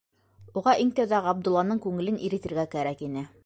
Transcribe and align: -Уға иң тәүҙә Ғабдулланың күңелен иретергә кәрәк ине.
-Уға 0.61 0.73
иң 0.85 0.93
тәүҙә 1.01 1.21
Ғабдулланың 1.27 1.85
күңелен 1.87 2.21
иретергә 2.29 2.69
кәрәк 2.77 3.09
ине. 3.11 3.29